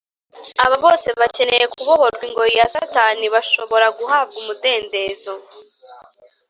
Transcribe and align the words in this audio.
Aba 0.63 0.75
bose 0.85 1.07
bakeneye 1.19 1.65
kubohorwa 1.73 2.23
ingoyi 2.29 2.53
ya 2.59 2.67
Satani 2.75 3.25
bashobora 3.35 3.87
guhabwa 3.97 4.35
umudendezo 4.41 5.33